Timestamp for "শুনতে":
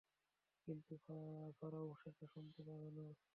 2.33-2.61